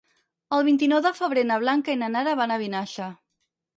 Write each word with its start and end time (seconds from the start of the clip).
El 0.55 0.63
vint-i-nou 0.69 1.03
de 1.07 1.11
febrer 1.19 1.43
na 1.49 1.59
Blanca 1.65 1.93
i 1.93 1.99
na 2.03 2.09
Nara 2.17 2.37
van 2.43 2.55
a 2.57 2.61
Vinaixa. 2.63 3.11